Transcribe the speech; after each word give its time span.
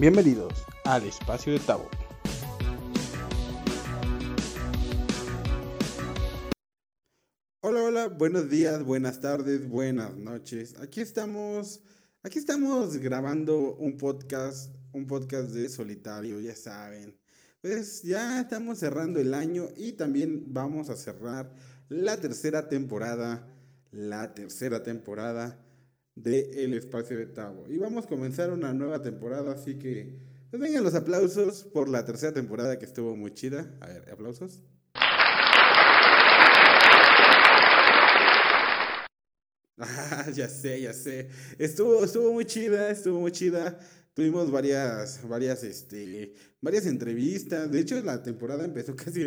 Bienvenidos 0.00 0.54
al 0.86 1.04
espacio 1.04 1.52
de 1.52 1.58
Tabo. 1.58 1.86
Hola, 7.60 7.82
hola, 7.82 8.08
buenos 8.08 8.48
días, 8.48 8.82
buenas 8.82 9.20
tardes, 9.20 9.68
buenas 9.68 10.16
noches. 10.16 10.80
Aquí 10.80 11.02
estamos, 11.02 11.82
aquí 12.22 12.38
estamos 12.38 12.96
grabando 12.96 13.74
un 13.74 13.98
podcast, 13.98 14.74
un 14.94 15.06
podcast 15.06 15.50
de 15.50 15.68
solitario, 15.68 16.40
ya 16.40 16.56
saben. 16.56 17.14
Pues 17.60 18.02
ya 18.02 18.40
estamos 18.40 18.78
cerrando 18.78 19.20
el 19.20 19.34
año 19.34 19.68
y 19.76 19.92
también 19.92 20.44
vamos 20.46 20.88
a 20.88 20.96
cerrar 20.96 21.52
la 21.90 22.16
tercera 22.16 22.70
temporada, 22.70 23.46
la 23.90 24.32
tercera 24.32 24.82
temporada 24.82 25.62
de 26.14 26.64
El 26.64 26.74
Espacio 26.74 27.16
de 27.16 27.26
Tavo. 27.26 27.66
Y 27.68 27.78
vamos 27.78 28.06
a 28.06 28.08
comenzar 28.08 28.52
una 28.52 28.72
nueva 28.72 29.02
temporada, 29.02 29.52
así 29.52 29.78
que 29.78 30.18
pues 30.50 30.60
vengan 30.60 30.82
los 30.82 30.94
aplausos 30.94 31.62
por 31.62 31.88
la 31.88 32.04
tercera 32.04 32.32
temporada 32.32 32.78
que 32.78 32.84
estuvo 32.84 33.14
muy 33.16 33.32
chida. 33.32 33.72
A 33.80 33.86
ver, 33.86 34.10
aplausos. 34.10 34.62
Ah, 39.82 40.30
ya 40.34 40.46
sé, 40.46 40.82
ya 40.82 40.92
sé. 40.92 41.30
Estuvo, 41.58 42.04
estuvo 42.04 42.34
muy 42.34 42.44
chida, 42.44 42.90
estuvo 42.90 43.20
muy 43.20 43.32
chida. 43.32 43.78
Tuvimos 44.12 44.50
varias, 44.50 45.26
varias, 45.26 45.64
este, 45.64 46.34
varias 46.60 46.84
entrevistas. 46.84 47.70
De 47.70 47.80
hecho, 47.80 47.98
la 48.02 48.22
temporada 48.22 48.64
empezó 48.64 48.94
casi 48.96 49.26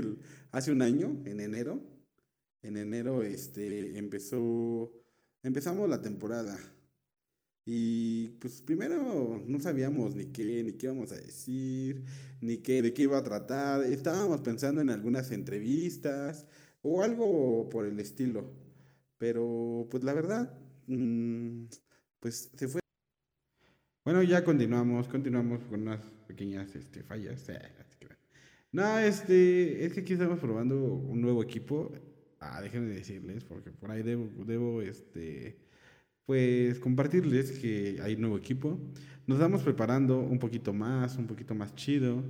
hace 0.52 0.72
un 0.72 0.84
año, 0.84 1.24
en 1.26 1.40
enero. 1.40 1.82
En 2.62 2.78
enero, 2.78 3.24
este, 3.24 3.98
empezó, 3.98 4.92
empezamos 5.44 5.90
la 5.90 6.02
temporada. 6.02 6.58
Y 7.66 8.30
pues 8.40 8.62
primero 8.62 9.42
no 9.48 9.60
sabíamos 9.60 10.16
ni 10.16 10.26
qué, 10.26 10.64
ni 10.64 10.74
qué 10.74 10.88
íbamos 10.88 11.12
a 11.14 11.16
decir, 11.16 12.04
ni 12.42 12.58
qué, 12.58 12.82
de 12.82 12.94
qué 12.94 13.04
iba 13.04 13.18
a 13.18 13.24
tratar. 13.24 13.84
Estábamos 13.84 14.42
pensando 14.42 14.82
en 14.82 14.90
algunas 14.90 15.32
entrevistas 15.32 16.46
o 16.82 17.04
algo 17.04 17.70
por 17.70 17.86
el 17.86 18.00
estilo. 18.00 18.52
Pero 19.18 19.88
pues 19.90 20.04
la 20.04 20.14
verdad, 20.14 20.58
mm, 20.88 21.66
pues 22.20 22.52
se 22.56 22.68
fue. 22.68 22.82
Bueno, 24.04 24.22
ya 24.24 24.44
continuamos, 24.44 25.08
continuamos 25.08 25.64
con 25.64 25.84
unas 25.84 26.02
pequeñas 26.28 26.76
este, 26.76 27.04
fallas. 27.04 27.46
No, 28.74 28.98
este, 28.98 29.86
es 29.86 29.94
que 29.94 30.00
aquí 30.00 30.14
estamos 30.14 30.40
probando 30.40 30.76
un 30.96 31.22
nuevo 31.22 31.44
equipo. 31.44 31.92
Ah, 32.52 32.62
déjenme 32.62 32.90
decirles, 32.90 33.44
porque 33.44 33.72
por 33.72 33.92
ahí 33.92 34.04
debo, 34.04 34.30
debo 34.46 34.82
este, 34.82 35.58
pues 36.26 36.80
compartirles 36.80 37.52
que 37.60 38.00
hay 38.02 38.16
nuevo 38.16 38.38
equipo. 38.38 38.80
Nos 39.28 39.40
vamos 39.40 39.64
preparando 39.64 40.20
un 40.20 40.40
poquito 40.40 40.74
más, 40.74 41.18
un 41.18 41.28
poquito 41.28 41.56
más 41.56 41.74
chido 41.76 42.24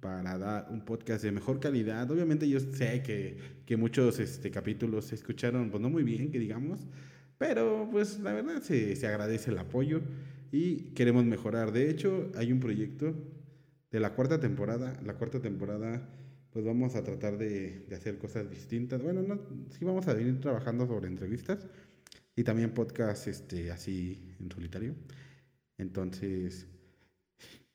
para 0.00 0.38
dar 0.38 0.68
un 0.70 0.84
podcast 0.84 1.22
de 1.22 1.32
mejor 1.32 1.60
calidad. 1.60 2.10
Obviamente 2.10 2.48
yo 2.48 2.58
sé 2.58 3.02
que, 3.02 3.36
que 3.66 3.76
muchos 3.76 4.18
este, 4.18 4.50
capítulos 4.50 5.06
se 5.06 5.14
escucharon, 5.14 5.70
pues 5.70 5.82
no 5.82 5.90
muy 5.90 6.02
bien, 6.02 6.30
que 6.30 6.38
digamos, 6.38 6.88
pero 7.36 7.88
pues 7.90 8.18
la 8.20 8.32
verdad 8.32 8.62
se, 8.62 8.96
se 8.96 9.06
agradece 9.06 9.50
el 9.50 9.58
apoyo 9.58 10.00
y 10.50 10.92
queremos 10.94 11.24
mejorar. 11.24 11.72
De 11.72 11.90
hecho, 11.90 12.30
hay 12.36 12.52
un 12.52 12.60
proyecto 12.60 13.14
de 13.90 14.00
la 14.00 14.14
cuarta 14.14 14.40
temporada. 14.40 14.98
La 15.04 15.14
cuarta 15.14 15.40
temporada, 15.40 16.08
pues 16.52 16.64
vamos 16.64 16.94
a 16.96 17.04
tratar 17.04 17.38
de, 17.38 17.84
de 17.88 17.96
hacer 17.96 18.18
cosas 18.18 18.50
distintas. 18.50 19.02
Bueno, 19.02 19.22
no, 19.22 19.40
sí 19.70 19.84
vamos 19.84 20.08
a 20.08 20.14
venir 20.14 20.40
trabajando 20.40 20.86
sobre 20.86 21.08
entrevistas 21.08 21.66
y 22.36 22.44
también 22.44 22.72
podcast 22.72 23.28
este, 23.28 23.70
así 23.70 24.34
en 24.40 24.50
solitario. 24.50 24.94
Entonces, 25.78 26.66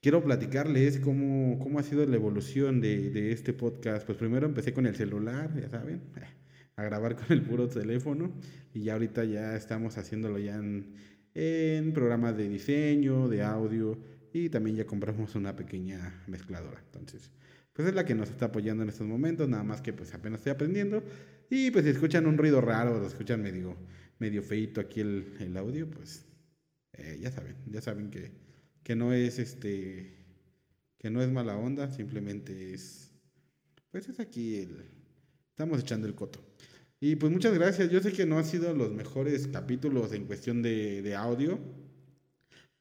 quiero 0.01 0.23
platicarles 0.23 0.99
cómo, 0.99 1.57
cómo 1.59 1.79
ha 1.79 1.83
sido 1.83 2.05
la 2.05 2.15
evolución 2.15 2.81
de, 2.81 3.09
de, 3.09 3.31
este 3.31 3.53
podcast. 3.53 4.05
Pues 4.05 4.17
primero 4.17 4.45
empecé 4.45 4.73
con 4.73 4.85
el 4.85 4.95
celular, 4.95 5.51
ya 5.59 5.69
saben, 5.69 6.01
a 6.75 6.83
grabar 6.83 7.15
con 7.15 7.25
el 7.31 7.41
puro 7.41 7.67
teléfono 7.67 8.33
y 8.73 8.83
ya 8.83 8.93
ahorita 8.93 9.23
ya 9.23 9.55
estamos 9.55 9.97
haciéndolo 9.97 10.37
ya 10.37 10.55
en, 10.55 10.93
en 11.33 11.93
programas 11.93 12.37
de 12.37 12.49
diseño, 12.49 13.27
de 13.29 13.43
audio 13.43 13.97
y 14.33 14.49
también 14.49 14.75
ya 14.75 14.85
compramos 14.85 15.35
una 15.35 15.55
pequeña 15.55 16.23
mezcladora. 16.27 16.81
Entonces, 16.85 17.31
pues 17.75 17.87
es 17.87 17.93
la 17.93 18.05
que 18.05 18.15
nos 18.15 18.29
está 18.29 18.45
apoyando 18.45 18.81
en 18.83 18.89
estos 18.89 19.05
momentos, 19.05 19.47
nada 19.47 19.63
más 19.63 19.81
que 19.81 19.93
pues 19.93 20.13
apenas 20.13 20.39
estoy 20.39 20.53
aprendiendo 20.53 21.03
y 21.49 21.69
pues 21.69 21.85
si 21.85 21.91
escuchan 21.91 22.25
un 22.25 22.37
ruido 22.37 22.61
raro, 22.61 22.99
lo 22.99 23.05
escuchan 23.05 23.43
medio 23.43 23.77
medio 24.19 24.41
feito 24.41 24.81
aquí 24.81 25.01
el, 25.01 25.35
el 25.39 25.57
audio, 25.57 25.89
pues 25.89 26.25
eh, 26.93 27.17
ya 27.21 27.31
saben, 27.31 27.55
ya 27.67 27.81
saben 27.81 28.09
que, 28.09 28.31
que 28.83 28.95
no 28.95 29.13
es 29.13 29.39
este, 29.39 30.25
que 30.97 31.09
no 31.09 31.21
es 31.21 31.29
mala 31.29 31.57
onda, 31.57 31.91
simplemente 31.91 32.73
es, 32.73 33.11
pues 33.91 34.07
es 34.07 34.19
aquí 34.19 34.57
el, 34.57 34.85
estamos 35.49 35.79
echando 35.81 36.07
el 36.07 36.15
coto. 36.15 36.43
Y 36.99 37.17
pues 37.17 37.31
muchas 37.31 37.53
gracias, 37.53 37.91
yo 37.91 37.99
sé 37.99 38.13
que 38.13 38.25
no 38.25 38.37
han 38.37 38.45
sido 38.45 38.73
los 38.73 38.91
mejores 38.91 39.47
capítulos 39.47 40.13
en 40.13 40.25
cuestión 40.25 40.61
de, 40.61 41.01
de 41.01 41.15
audio, 41.15 41.59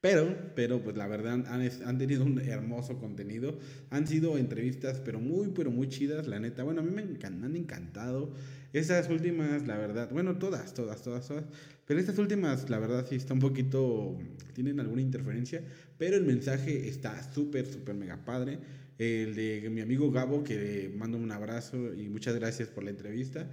pero, 0.05 0.37
pero 0.55 0.85
pues 0.85 0.99
la 0.99 1.07
verdad 1.07 1.33
han, 1.33 1.47
han, 1.47 1.97
tenido 1.97 2.27
un 2.27 2.39
hermoso 2.39 2.99
contenido. 2.99 3.59
Han 3.89 4.07
sido 4.07 4.37
entrevistas, 4.37 5.01
pero 5.03 5.19
muy, 5.19 5.49
pero 5.55 5.71
muy 5.71 5.89
chidas, 5.89 6.27
la 6.27 6.39
neta. 6.39 6.63
Bueno, 6.63 6.83
a 6.83 6.85
mí 6.85 6.91
me 6.91 7.01
han 7.01 7.57
encantado. 7.57 8.31
Esas 8.75 9.09
últimas, 9.09 9.67
la 9.67 9.79
verdad, 9.79 10.11
bueno, 10.13 10.37
todas, 10.37 10.75
todas, 10.75 11.01
todas, 11.01 11.27
todas. 11.27 11.45
Pero 11.87 12.01
estas 12.01 12.19
últimas, 12.19 12.69
la 12.69 12.79
verdad, 12.81 13.07
sí 13.09 13.15
está 13.15 13.33
un 13.33 13.41
poquito, 13.41 14.19
tienen 14.53 14.79
alguna 14.79 15.01
interferencia. 15.01 15.65
Pero 15.97 16.17
el 16.17 16.25
mensaje 16.25 16.87
está 16.87 17.23
súper, 17.33 17.65
súper 17.65 17.95
mega 17.95 18.27
padre. 18.27 18.59
El 18.99 19.35
de 19.35 19.71
mi 19.71 19.81
amigo 19.81 20.11
Gabo, 20.11 20.45
que 20.45 20.93
mando 20.95 21.17
un 21.17 21.33
abrazo 21.33 21.95
y 21.95 22.11
muchas 22.11 22.35
gracias 22.35 22.69
por 22.69 22.85
la 22.85 22.91
entrevista. 22.91 23.49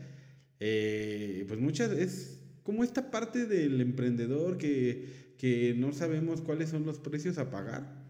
Eh, 0.59 1.45
pues 1.47 1.61
muchas, 1.61 1.93
es 1.93 2.41
como 2.63 2.83
esta 2.83 3.09
parte 3.09 3.45
del 3.45 3.79
emprendedor 3.79 4.57
que 4.57 5.20
que 5.41 5.73
no 5.75 5.91
sabemos 5.91 6.39
cuáles 6.41 6.69
son 6.69 6.85
los 6.85 6.99
precios 6.99 7.39
a 7.39 7.49
pagar 7.49 8.05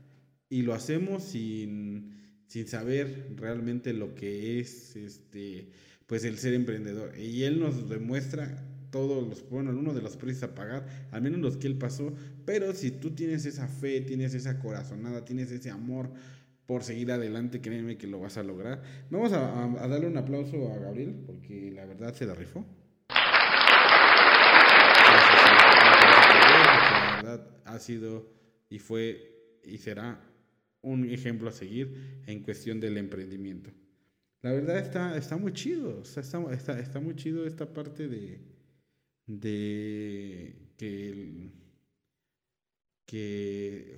y 0.50 0.64
lo 0.64 0.74
hacemos 0.74 1.24
sin, 1.24 2.18
sin 2.46 2.68
saber 2.68 3.32
realmente 3.38 3.94
lo 3.94 4.16
que 4.16 4.60
es 4.60 4.98
este 4.98 5.70
pues 6.08 6.26
el 6.26 6.38
ser 6.40 6.54
emprendedor. 6.56 7.18
Y 7.18 7.44
él 7.44 7.62
nos 7.62 7.88
demuestra 7.88 8.62
todos 8.92 9.26
los, 9.30 9.50
bueno, 9.50 9.70
uno 9.70 9.94
de 9.94 10.02
los 10.02 10.18
precios 10.18 10.44
a 10.44 10.54
pagar, 10.54 10.86
al 11.12 11.22
menos 11.22 11.40
los 11.40 11.56
que 11.56 11.68
él 11.68 11.78
pasó, 11.78 12.14
pero 12.44 12.74
si 12.74 12.92
tú 12.92 13.12
tienes 13.12 13.46
esa 13.46 13.70
fe, 13.70 14.02
tienes 14.02 14.34
esa 14.34 14.60
corazonada, 14.60 15.24
tienes 15.24 15.52
ese 15.52 15.70
amor 15.70 16.12
por 16.66 16.84
seguir 16.84 17.14
adelante, 17.14 17.62
créeme 17.62 17.98
que 17.98 18.08
lo 18.08 18.20
vas 18.20 18.36
a 18.36 18.44
lograr. 18.44 18.82
Vamos 19.10 19.32
a, 19.32 19.64
a 19.82 19.88
darle 19.88 20.08
un 20.08 20.18
aplauso 20.18 20.74
a 20.74 20.80
Gabriel, 20.80 21.16
porque 21.26 21.72
la 21.72 21.86
verdad 21.86 22.14
se 22.14 22.26
la 22.26 22.36
rifó. 22.36 22.66
Ha 27.66 27.80
sido 27.80 28.32
y 28.70 28.80
fue 28.80 29.60
y 29.64 29.78
será 29.78 30.22
un 30.82 31.10
ejemplo 31.10 31.50
a 31.50 31.52
seguir 31.52 32.24
en 32.26 32.42
cuestión 32.42 32.80
del 32.80 32.98
emprendimiento. 32.98 33.72
La 34.42 34.52
verdad 34.52 34.80
está, 34.80 35.16
está 35.18 35.38
muy 35.38 35.54
chido, 35.54 36.02
está, 36.02 36.22
está, 36.52 36.80
está 36.80 37.00
muy 37.00 37.16
chido 37.16 37.46
esta 37.46 37.72
parte 37.72 38.08
de, 38.08 38.40
de 39.28 40.56
que, 40.78 41.52
que 43.06 43.98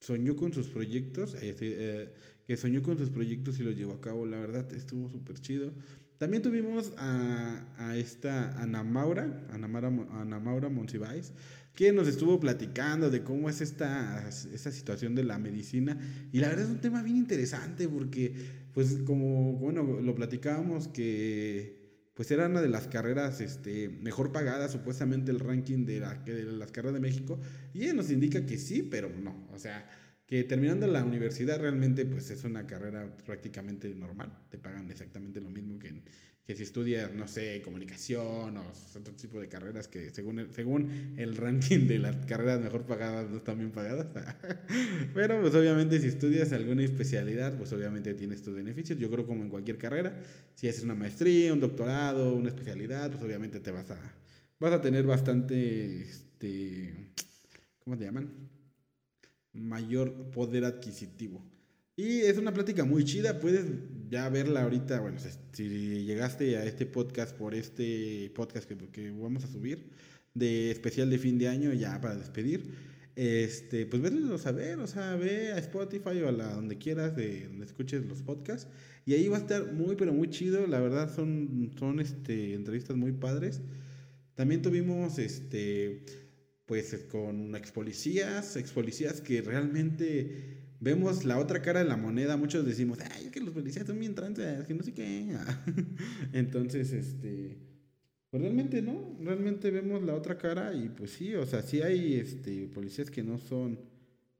soñó 0.00 0.36
con 0.36 0.54
sus 0.54 0.68
proyectos, 0.68 1.36
eh, 1.42 2.14
que 2.46 2.56
soñó 2.56 2.82
con 2.82 2.96
sus 2.96 3.10
proyectos 3.10 3.60
y 3.60 3.62
los 3.62 3.76
llevó 3.76 3.92
a 3.92 4.00
cabo. 4.00 4.24
La 4.24 4.40
verdad 4.40 4.72
estuvo 4.72 5.10
súper 5.10 5.38
chido. 5.38 5.72
También 6.18 6.42
tuvimos 6.42 6.92
a, 6.96 7.94
esta 7.96 8.60
Ana 8.60 8.82
Maura, 8.82 9.46
Ana 9.52 9.68
Maura, 9.68 9.88
Ana 9.88 10.40
Maura 10.40 10.68
Monsiváis, 10.68 11.32
que 11.74 11.92
nos 11.92 12.08
estuvo 12.08 12.40
platicando 12.40 13.08
de 13.08 13.22
cómo 13.22 13.48
es 13.48 13.60
esta, 13.60 14.28
esta 14.28 14.72
situación 14.72 15.14
de 15.14 15.22
la 15.22 15.38
medicina. 15.38 15.96
Y 16.32 16.40
la 16.40 16.48
verdad 16.48 16.64
es 16.64 16.70
un 16.70 16.80
tema 16.80 17.04
bien 17.04 17.16
interesante 17.16 17.88
porque, 17.88 18.34
pues 18.74 18.98
como, 19.06 19.52
bueno, 19.54 20.00
lo 20.00 20.14
platicábamos 20.16 20.88
que 20.88 21.78
pues 22.14 22.32
era 22.32 22.48
una 22.48 22.60
de 22.60 22.68
las 22.68 22.88
carreras 22.88 23.40
este, 23.40 23.88
mejor 23.88 24.32
pagadas, 24.32 24.72
supuestamente 24.72 25.30
el 25.30 25.38
ranking 25.38 25.86
de, 25.86 26.00
la, 26.00 26.14
de 26.14 26.42
las 26.42 26.72
carreras 26.72 26.94
de 26.94 27.00
México, 27.00 27.38
y 27.72 27.84
ella 27.84 27.94
nos 27.94 28.10
indica 28.10 28.44
que 28.44 28.58
sí, 28.58 28.82
pero 28.82 29.08
no, 29.08 29.46
o 29.52 29.58
sea, 29.60 29.88
que 30.28 30.44
terminando 30.44 30.86
la 30.86 31.02
universidad 31.02 31.58
realmente 31.58 32.06
pues 32.06 32.30
es 32.30 32.44
una 32.44 32.68
carrera 32.68 33.16
prácticamente 33.26 33.92
normal, 33.94 34.30
te 34.48 34.58
pagan 34.58 34.88
exactamente 34.88 35.40
lo 35.40 35.50
mismo 35.50 35.76
que 35.80 36.02
que 36.48 36.56
si 36.56 36.62
estudias, 36.62 37.12
no 37.12 37.28
sé, 37.28 37.60
comunicación 37.60 38.56
o 38.56 38.72
otro 38.98 39.12
tipo 39.14 39.38
de 39.38 39.50
carreras 39.50 39.86
que 39.86 40.08
según 40.08 40.38
el, 40.38 40.54
según 40.54 41.14
el 41.18 41.36
ranking 41.44 41.86
de 41.86 41.98
las 41.98 42.24
carreras 42.24 42.58
mejor 42.58 42.86
pagadas 42.86 43.28
no 43.28 43.36
están 43.36 43.58
bien 43.58 43.70
pagadas. 43.70 44.06
Pero 45.14 45.42
pues 45.42 45.54
obviamente 45.54 46.00
si 46.00 46.06
estudias 46.06 46.50
alguna 46.54 46.82
especialidad, 46.82 47.54
pues 47.58 47.70
obviamente 47.74 48.14
tienes 48.14 48.40
tus 48.40 48.54
beneficios. 48.54 48.98
Yo 48.98 49.10
creo 49.10 49.26
como 49.26 49.42
en 49.42 49.50
cualquier 49.50 49.76
carrera, 49.76 50.18
si 50.54 50.68
haces 50.68 50.84
una 50.84 50.94
maestría, 50.94 51.52
un 51.52 51.60
doctorado, 51.60 52.34
una 52.34 52.48
especialidad, 52.48 53.10
pues 53.10 53.22
obviamente 53.22 53.60
te 53.60 53.70
vas 53.70 53.90
a, 53.90 54.00
vas 54.58 54.72
a 54.72 54.80
tener 54.80 55.04
bastante, 55.04 56.00
este, 56.00 57.12
¿cómo 57.84 57.98
te 57.98 58.06
llaman? 58.06 58.57
Mayor 59.58 60.30
poder 60.30 60.64
adquisitivo. 60.64 61.42
Y 61.96 62.20
es 62.20 62.38
una 62.38 62.54
plática 62.54 62.84
muy 62.84 63.04
chida, 63.04 63.40
puedes 63.40 63.66
ya 64.08 64.28
verla 64.28 64.62
ahorita, 64.62 65.00
bueno, 65.00 65.18
si 65.52 66.04
llegaste 66.04 66.56
a 66.56 66.64
este 66.64 66.86
podcast 66.86 67.36
por 67.36 67.54
este 67.54 68.30
podcast 68.34 68.68
que, 68.68 68.76
que 68.76 69.10
vamos 69.10 69.44
a 69.44 69.48
subir, 69.48 69.90
de 70.32 70.70
especial 70.70 71.10
de 71.10 71.18
fin 71.18 71.38
de 71.38 71.48
año, 71.48 71.72
ya 71.72 72.00
para 72.00 72.14
despedir, 72.14 72.70
este, 73.16 73.84
pues 73.86 74.00
verlos 74.00 74.46
a 74.46 74.52
ver, 74.52 74.78
o 74.78 74.86
sea, 74.86 75.16
ve 75.16 75.50
a 75.50 75.58
Spotify 75.58 76.20
o 76.22 76.28
a 76.28 76.32
la 76.32 76.54
donde 76.54 76.78
quieras, 76.78 77.16
de 77.16 77.48
donde 77.48 77.66
escuches 77.66 78.06
los 78.06 78.22
podcasts, 78.22 78.70
y 79.04 79.14
ahí 79.14 79.26
va 79.26 79.38
a 79.38 79.40
estar 79.40 79.72
muy, 79.72 79.96
pero 79.96 80.12
muy 80.12 80.30
chido, 80.30 80.68
la 80.68 80.78
verdad 80.78 81.12
son, 81.12 81.72
son 81.76 81.98
este, 81.98 82.54
entrevistas 82.54 82.96
muy 82.96 83.10
padres. 83.10 83.60
También 84.36 84.62
tuvimos, 84.62 85.18
este, 85.18 86.04
pues 86.68 86.94
con 87.10 87.56
ex 87.56 87.72
policías, 87.72 88.54
ex 88.56 88.70
policías 88.70 89.22
que 89.22 89.40
realmente 89.40 90.58
vemos 90.80 91.24
la 91.24 91.38
otra 91.38 91.62
cara 91.62 91.80
de 91.80 91.86
la 91.88 91.96
moneda, 91.96 92.36
muchos 92.36 92.64
decimos, 92.64 92.98
ay, 93.10 93.24
es 93.26 93.32
que 93.32 93.40
los 93.40 93.54
policías 93.54 93.86
son 93.86 93.98
bien 93.98 94.14
trances, 94.14 94.66
que 94.66 94.74
no 94.74 94.82
sé 94.82 94.92
qué. 94.92 95.34
Entonces, 96.32 96.92
este, 96.92 97.58
pues 98.30 98.42
realmente 98.42 98.82
no, 98.82 99.16
realmente 99.20 99.70
vemos 99.70 100.02
la 100.02 100.14
otra 100.14 100.36
cara 100.36 100.74
y 100.74 100.90
pues 100.90 101.12
sí, 101.12 101.34
o 101.34 101.46
sea, 101.46 101.62
sí 101.62 101.80
hay 101.80 102.16
este, 102.16 102.68
policías 102.68 103.10
que 103.10 103.22
no 103.22 103.38
son, 103.38 103.80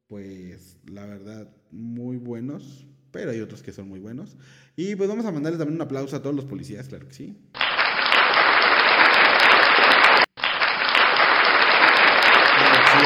pues, 0.06 0.76
la 0.86 1.06
verdad, 1.06 1.50
muy 1.70 2.18
buenos, 2.18 2.86
pero 3.10 3.30
hay 3.30 3.40
otros 3.40 3.62
que 3.62 3.72
son 3.72 3.88
muy 3.88 4.00
buenos. 4.00 4.36
Y 4.76 4.94
pues 4.96 5.08
vamos 5.08 5.24
a 5.24 5.32
mandarles 5.32 5.58
también 5.58 5.76
un 5.76 5.82
aplauso 5.82 6.14
a 6.14 6.22
todos 6.22 6.36
los 6.36 6.44
policías, 6.44 6.88
claro 6.88 7.08
que. 7.08 7.14
Sí, 7.14 7.36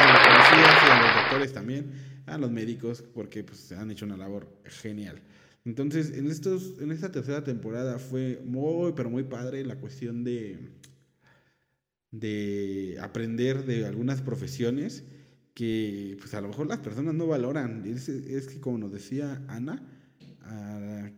a 0.01 0.11
los 0.11 0.21
policías 0.21 0.83
y 0.83 0.91
a 0.91 1.01
los 1.01 1.13
también 1.53 1.91
a 2.25 2.37
los 2.37 2.51
médicos 2.51 3.03
porque 3.13 3.43
pues 3.43 3.71
han 3.71 3.91
hecho 3.91 4.05
una 4.05 4.17
labor 4.17 4.47
genial. 4.65 5.21
Entonces, 5.65 6.17
en, 6.17 6.27
estos, 6.27 6.79
en 6.79 6.91
esta 6.91 7.11
tercera 7.11 7.43
temporada 7.43 7.97
fue 7.97 8.41
muy, 8.43 8.93
pero 8.93 9.09
muy 9.09 9.23
padre 9.23 9.65
la 9.65 9.77
cuestión 9.77 10.23
de, 10.23 10.59
de 12.11 12.97
aprender 13.01 13.65
de 13.65 13.85
algunas 13.85 14.21
profesiones 14.21 15.03
que 15.53 16.17
pues 16.19 16.33
a 16.33 16.41
lo 16.41 16.49
mejor 16.49 16.67
las 16.67 16.79
personas 16.79 17.13
no 17.13 17.27
valoran. 17.27 17.83
Es 17.85 18.47
que 18.47 18.59
como 18.59 18.77
nos 18.77 18.91
decía 18.91 19.43
Ana, 19.47 19.92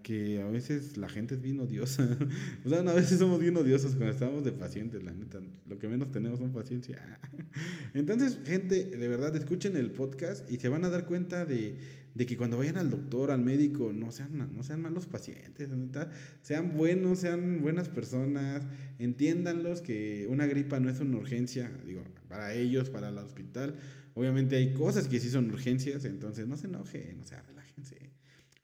que 0.05 0.39
a 0.41 0.45
veces 0.45 0.97
la 0.97 1.09
gente 1.09 1.35
es 1.35 1.41
bien 1.41 1.59
odiosa. 1.59 2.07
o 2.65 2.69
sea, 2.69 2.79
a 2.79 2.93
veces 2.93 3.17
somos 3.17 3.39
bien 3.39 3.57
odiosos 3.57 3.95
cuando 3.95 4.11
estamos 4.11 4.43
de 4.43 4.51
pacientes, 4.51 5.03
la 5.03 5.11
neta. 5.11 5.39
Lo 5.67 5.79
que 5.79 5.87
menos 5.87 6.11
tenemos 6.11 6.39
son 6.39 6.53
paciencia. 6.53 7.19
Entonces, 7.95 8.39
gente, 8.45 8.85
de 8.85 9.07
verdad, 9.07 9.35
escuchen 9.35 9.75
el 9.75 9.91
podcast 9.91 10.49
y 10.51 10.57
se 10.57 10.69
van 10.69 10.85
a 10.85 10.89
dar 10.89 11.05
cuenta 11.05 11.45
de, 11.45 11.77
de 12.13 12.25
que 12.27 12.37
cuando 12.37 12.57
vayan 12.57 12.77
al 12.77 12.91
doctor, 12.91 13.31
al 13.31 13.41
médico, 13.41 13.93
no 13.93 14.11
sean, 14.11 14.55
no 14.55 14.61
sean 14.61 14.81
malos 14.81 15.07
pacientes, 15.07 15.69
neta. 15.69 16.11
Sean 16.41 16.77
buenos, 16.77 17.19
sean 17.19 17.61
buenas 17.61 17.89
personas. 17.89 18.63
Entiéndanlos 18.99 19.81
que 19.81 20.27
una 20.29 20.45
gripa 20.45 20.79
no 20.79 20.89
es 20.89 20.99
una 20.99 21.17
urgencia, 21.17 21.71
digo, 21.85 22.03
para 22.29 22.53
ellos, 22.53 22.91
para 22.91 23.09
el 23.09 23.17
hospital. 23.17 23.75
Obviamente 24.13 24.55
hay 24.55 24.73
cosas 24.73 25.07
que 25.07 25.19
sí 25.19 25.29
son 25.29 25.49
urgencias, 25.49 26.05
entonces 26.05 26.47
no 26.47 26.57
se 26.57 26.67
enojen, 26.67 27.21
o 27.21 27.25
sea, 27.25 27.41
relájense 27.41 28.14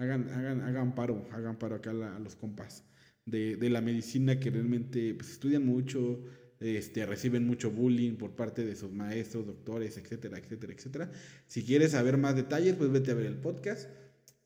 hagan, 0.02 0.30
hagan, 0.30 0.62
hagan 0.62 0.96
paro, 0.96 1.28
hagan 1.32 1.58
paro 1.58 1.76
acá 1.76 1.92
a 1.92 2.20
los 2.20 2.36
compas 2.36 2.84
de, 3.26 3.56
de, 3.56 3.70
la 3.70 3.82
medicina 3.82 4.40
que 4.40 4.50
realmente 4.50 5.14
pues, 5.14 5.32
estudian 5.32 5.66
mucho, 5.66 6.24
este, 6.60 7.06
reciben 7.06 7.46
mucho 7.46 7.72
bullying 7.72 8.16
por 8.16 8.36
parte 8.36 8.66
de 8.66 8.76
sus 8.76 8.92
maestros, 8.92 9.46
doctores, 9.46 9.98
etcétera, 9.98 10.40
etcétera, 10.40 10.74
etcétera. 10.74 11.12
Si 11.48 11.64
quieres 11.64 11.92
saber 11.92 12.18
más 12.18 12.36
detalles, 12.36 12.76
pues 12.76 12.92
vete 12.92 13.12
a 13.12 13.14
ver 13.14 13.28
el 13.28 13.38
podcast 13.38 13.90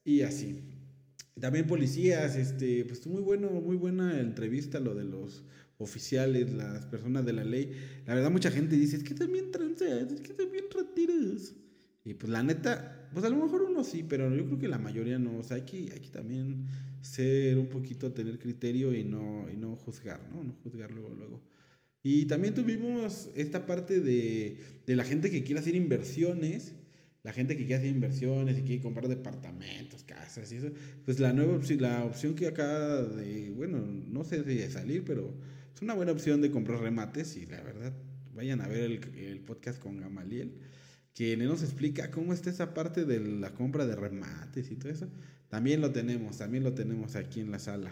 y 0.03 0.21
así. 0.21 0.61
También 1.39 1.67
policías, 1.67 2.35
este, 2.35 2.85
pues 2.85 3.05
muy 3.07 3.21
bueno, 3.21 3.49
muy 3.49 3.75
buena 3.75 4.19
entrevista 4.19 4.79
lo 4.79 4.93
de 4.93 5.05
los 5.05 5.43
oficiales, 5.77 6.51
las 6.53 6.85
personas 6.85 7.25
de 7.25 7.33
la 7.33 7.43
ley. 7.43 7.71
La 8.05 8.15
verdad 8.15 8.31
mucha 8.31 8.51
gente 8.51 8.75
dice, 8.75 8.97
es 8.97 9.03
que 9.03 9.13
también 9.13 9.51
transas, 9.51 10.11
es 10.11 10.21
que 10.21 10.33
también 10.33 10.65
retiras. 10.73 11.53
Y 12.05 12.13
pues 12.13 12.31
la 12.31 12.43
neta, 12.43 13.04
pues 13.13 13.25
a 13.25 13.29
lo 13.29 13.37
mejor 13.37 13.63
uno 13.63 13.83
sí, 13.83 14.05
pero 14.07 14.33
yo 14.35 14.45
creo 14.45 14.59
que 14.59 14.67
la 14.67 14.77
mayoría 14.77 15.19
no. 15.19 15.37
O 15.37 15.43
sea, 15.43 15.57
hay 15.57 15.63
que, 15.63 15.77
hay 15.93 15.99
que 15.99 16.09
también 16.09 16.65
ser 17.01 17.57
un 17.57 17.67
poquito, 17.67 18.11
tener 18.11 18.39
criterio 18.39 18.93
y 18.93 19.03
no, 19.03 19.47
y 19.51 19.57
no 19.57 19.75
juzgar, 19.75 20.21
¿no? 20.33 20.43
No 20.43 20.53
juzgar 20.63 20.91
luego, 20.91 21.13
luego. 21.15 21.41
Y 22.03 22.25
también 22.25 22.53
tuvimos 22.53 23.29
esta 23.35 23.65
parte 23.65 23.99
de, 23.99 24.57
de 24.85 24.95
la 24.95 25.03
gente 25.03 25.31
que 25.31 25.43
quiere 25.43 25.59
hacer 25.59 25.75
inversiones, 25.75 26.75
la 27.23 27.33
gente 27.33 27.57
que 27.57 27.65
quiere 27.65 27.77
hacer 27.77 27.89
inversiones 27.89 28.59
y 28.59 28.61
quiere 28.61 28.81
comprar 28.81 29.07
departamentos, 29.07 30.03
casas 30.03 30.51
y 30.51 30.57
eso. 30.57 30.69
Pues 31.03 31.19
la 31.19 31.33
nueva 31.33 31.55
opción, 31.55 31.81
la 31.81 32.03
opción 32.03 32.35
que 32.35 32.47
acaba 32.47 33.01
de, 33.01 33.51
bueno, 33.55 33.79
no 33.79 34.23
sé 34.23 34.43
si 34.43 34.55
de 34.55 34.69
salir, 34.69 35.03
pero 35.03 35.33
es 35.73 35.81
una 35.81 35.95
buena 35.95 36.11
opción 36.11 36.41
de 36.41 36.51
comprar 36.51 36.79
remates 36.79 37.35
y 37.37 37.47
la 37.47 37.63
verdad, 37.63 37.93
vayan 38.35 38.61
a 38.61 38.67
ver 38.67 38.83
el, 38.83 38.99
el 39.17 39.39
podcast 39.39 39.81
con 39.81 39.99
Gamaliel 39.99 40.53
que 41.15 41.37
nos 41.37 41.63
explica 41.63 42.11
cómo 42.11 42.33
está 42.33 42.49
esa 42.49 42.73
parte 42.73 43.05
de 43.05 43.21
la 43.21 43.53
compra 43.53 43.85
de 43.85 43.95
remates 43.95 44.69
y 44.69 44.75
todo 44.75 44.91
eso. 44.91 45.07
También 45.47 45.79
lo 45.79 45.91
tenemos, 45.91 46.37
también 46.37 46.63
lo 46.63 46.73
tenemos 46.73 47.15
aquí 47.15 47.39
en 47.39 47.51
la 47.51 47.59
sala. 47.59 47.89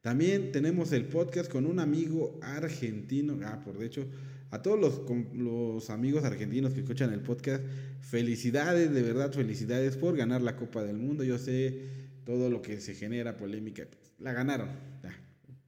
También 0.00 0.50
tenemos 0.50 0.92
el 0.92 1.04
podcast 1.04 1.50
con 1.50 1.64
un 1.64 1.78
amigo 1.78 2.38
argentino. 2.42 3.38
Ah, 3.44 3.62
por 3.64 3.78
de 3.78 3.86
hecho, 3.86 4.06
a 4.50 4.62
todos 4.62 4.80
los, 4.80 5.00
los 5.32 5.90
amigos 5.90 6.24
argentinos 6.24 6.74
que 6.74 6.80
escuchan 6.80 7.12
el 7.12 7.20
podcast, 7.20 7.62
felicidades, 8.00 8.92
de 8.92 9.02
verdad, 9.02 9.32
felicidades 9.32 9.96
por 9.96 10.16
ganar 10.16 10.42
la 10.42 10.56
Copa 10.56 10.82
del 10.82 10.96
Mundo. 10.96 11.22
Yo 11.22 11.38
sé 11.38 11.82
todo 12.24 12.50
lo 12.50 12.62
que 12.62 12.80
se 12.80 12.96
genera 12.96 13.36
polémica. 13.36 13.86
La 14.18 14.32
ganaron. 14.32 14.70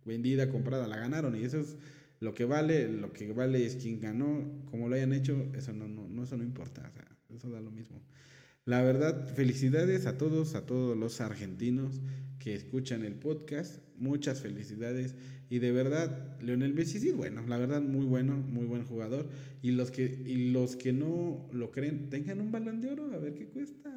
vendida, 0.05 0.51
comprada, 0.51 0.89
la 0.89 0.97
ganaron. 0.97 1.37
Y 1.37 1.45
eso 1.45 1.61
es 1.61 1.77
lo 2.21 2.35
que 2.35 2.45
vale, 2.45 2.89
lo 2.89 3.13
que 3.13 3.33
vale 3.33 3.65
es 3.65 3.77
quien 3.77 4.01
ganó, 4.01 4.45
como 4.71 4.89
lo 4.89 4.97
hayan 4.97 5.13
hecho, 5.13 5.47
eso 5.55 5.73
no, 5.73 5.87
no, 5.87 6.08
no 6.19 6.25
eso 6.25 6.37
no 6.37 6.45
importa, 6.45 6.93
eso 7.31 7.49
da 7.51 7.61
lo 7.61 7.71
mismo. 7.71 8.03
La 8.69 8.83
verdad, 8.83 9.27
felicidades 9.35 10.05
a 10.05 10.19
todos, 10.19 10.55
a 10.55 10.67
todos 10.67 10.95
los 10.95 11.23
argentinos 11.23 12.03
que 12.39 12.55
escuchan 12.55 13.03
el 13.03 13.15
podcast. 13.15 13.79
Muchas 13.97 14.43
felicidades. 14.43 15.15
Y 15.49 15.59
de 15.61 15.73
verdad, 15.73 16.39
Leonel 16.43 16.75
Messi 16.75 17.01
sí, 17.01 17.11
bueno, 17.11 17.47
la 17.47 17.57
verdad, 17.57 17.81
muy 17.81 18.05
bueno, 18.05 18.37
muy 18.37 18.67
buen 18.67 18.85
jugador. 18.85 19.31
Y 19.63 19.71
los 19.71 19.91
que, 19.91 20.05
y 20.05 20.51
los 20.51 20.77
que 20.77 20.93
no 20.93 21.49
lo 21.51 21.71
creen, 21.71 22.11
tengan 22.11 22.43
un 22.43 22.53
balón 22.53 22.83
de 22.83 22.91
oro, 22.91 23.11
a 23.15 23.17
ver 23.17 23.33
qué 23.33 23.47
cuesta. 23.47 23.91